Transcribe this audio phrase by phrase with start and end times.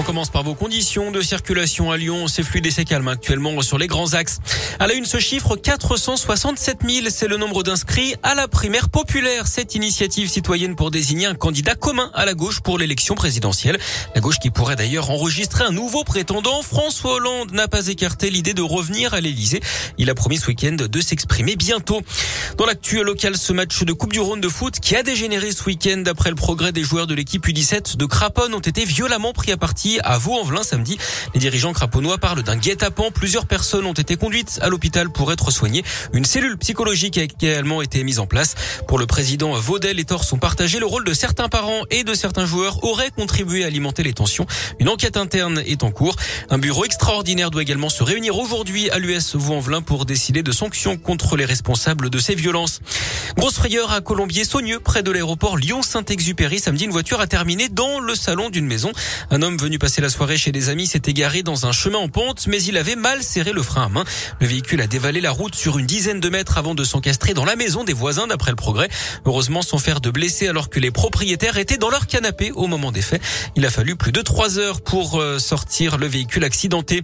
[0.00, 2.26] On commence par vos conditions de circulation à Lyon.
[2.26, 4.38] C'est fluide et c'est calme actuellement sur les grands axes.
[4.78, 9.46] À la une, ce chiffre, 467 000, c'est le nombre d'inscrits à la primaire populaire.
[9.46, 13.78] Cette initiative citoyenne pour désigner un candidat commun à la gauche pour l'élection présidentielle.
[14.14, 16.62] La gauche qui pourrait d'ailleurs enregistrer un nouveau prétendant.
[16.62, 19.60] François Hollande n'a pas écarté l'idée de revenir à l'Elysée.
[19.98, 22.00] Il a promis ce week-end de s'exprimer bientôt.
[22.56, 25.62] Dans l'actu local, ce match de Coupe du Rhône de foot qui a dégénéré ce
[25.64, 29.52] week-end après le progrès des joueurs de l'équipe U17 de Craponne ont été violemment pris
[29.52, 30.98] à partie à Vaux-en-Velin samedi.
[31.34, 33.10] Les dirigeants craponnois parlent d'un guet-apens.
[33.10, 35.82] Plusieurs personnes ont été conduites à l'hôpital pour être soignées.
[36.12, 38.54] Une cellule psychologique a également été mise en place.
[38.86, 40.78] Pour le président Vaudel, les torts sont partagés.
[40.78, 44.46] Le rôle de certains parents et de certains joueurs aurait contribué à alimenter les tensions.
[44.78, 46.16] Une enquête interne est en cours.
[46.50, 50.96] Un bureau extraordinaire doit également se réunir aujourd'hui à l'US Vaux-en-Velin pour décider de sanctions
[50.96, 52.80] contre les responsables de ces violences.
[53.36, 56.58] Grosse frayeur à Colombier-Saunieux, près de l'aéroport Lyon-Saint-Exupéry.
[56.58, 58.92] Samedi, une voiture a terminé dans le salon d'une maison.
[59.30, 62.08] Un homme venu passer la soirée chez des amis s'est égaré dans un chemin en
[62.08, 64.04] pente, mais il avait mal serré le frein à main.
[64.40, 67.44] Le véhicule a dévalé la route sur une dizaine de mètres avant de s'encastrer dans
[67.44, 68.88] la maison des voisins d'après le progrès.
[69.24, 72.92] Heureusement, sans faire de blessés alors que les propriétaires étaient dans leur canapé au moment
[72.92, 73.22] des faits.
[73.56, 77.02] Il a fallu plus de trois heures pour euh, sortir le véhicule accidenté.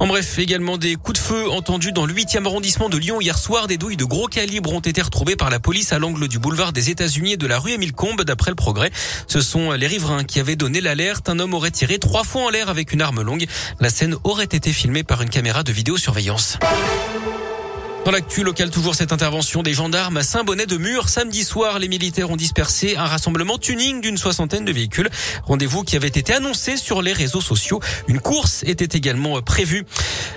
[0.00, 3.38] En bref, également des coups de feu entendus dans le 8e arrondissement de Lyon hier
[3.38, 3.66] soir.
[3.66, 6.72] Des douilles de gros calibre ont été retrouvées par la police à l'angle du boulevard
[6.72, 8.90] des États-Unis et de la rue Émile Combes d'après le progrès.
[9.26, 11.28] Ce sont les riverains qui avaient donné l'alerte.
[11.28, 13.46] Un homme aurait tiré trois fois en l'air avec une arme longue.
[13.78, 16.58] La scène aurait été filmée par une caméra de vidéosurveillance.
[18.04, 21.08] Dans l'actu local, toujours cette intervention des gendarmes à Saint-Bonnet-de-Mur.
[21.08, 25.08] Samedi soir, les militaires ont dispersé un rassemblement tuning d'une soixantaine de véhicules.
[25.44, 27.78] Rendez-vous qui avait été annoncé sur les réseaux sociaux.
[28.08, 29.84] Une course était également prévue.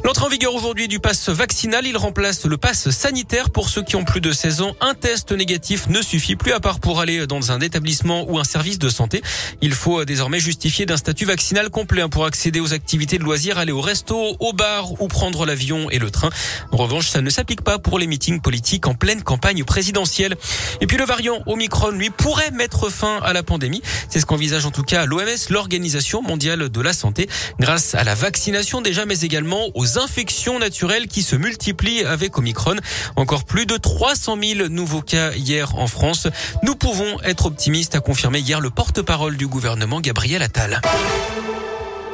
[0.03, 3.95] L'entrée en vigueur aujourd'hui du pass vaccinal, il remplace le pass sanitaire pour ceux qui
[3.95, 4.75] ont plus de 16 ans.
[4.79, 8.43] Un test négatif ne suffit plus à part pour aller dans un établissement ou un
[8.43, 9.23] service de santé.
[9.61, 13.71] Il faut désormais justifier d'un statut vaccinal complet pour accéder aux activités de loisirs, aller
[13.71, 16.29] au resto, au bar ou prendre l'avion et le train.
[16.71, 20.35] En revanche, ça ne s'applique pas pour les meetings politiques en pleine campagne présidentielle.
[20.81, 23.81] Et puis le variant Omicron, lui, pourrait mettre fin à la pandémie.
[24.09, 27.29] C'est ce qu'envisage en tout cas l'OMS, l'Organisation mondiale de la santé,
[27.59, 32.75] grâce à la vaccination déjà, mais également aux infections naturelles qui se multiplient avec Omicron.
[33.15, 36.27] Encore plus de 300 000 nouveaux cas hier en France.
[36.63, 40.81] Nous pouvons être optimistes, a confirmé hier le porte-parole du gouvernement, Gabriel Attal.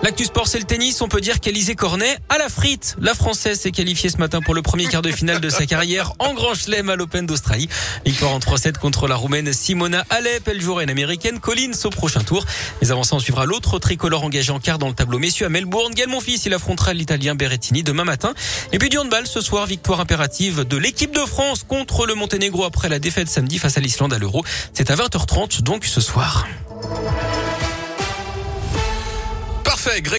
[0.04, 1.00] L'actu sport, c'est le tennis.
[1.02, 2.96] On peut dire qu'Alizé Cornet à la frite.
[3.00, 6.14] La Française s'est qualifiée ce matin pour le premier quart de finale de sa carrière
[6.18, 7.70] en Grand Chelem à l'Open d'Australie.
[8.04, 10.48] Victoire en 3-7 contre la Roumaine Simona Alep.
[10.48, 12.44] Elle jouera une américaine Collins au prochain tour.
[12.82, 15.94] Mais avant ça, suivra l'autre tricolore engagé en quart dans le tableau messieurs à Melbourne.
[15.94, 18.34] Gaël Monfils, il affrontera l'Italien Berrettini demain matin.
[18.72, 22.64] Et puis du handball ce soir, victoire impérative de l'équipe de France contre le Monténégro
[22.64, 24.44] après la défaite samedi face à l'Islande à l'Euro.
[24.74, 26.48] C'est à 20h30 donc ce soir.
[29.84, 30.10] Parfait, Greg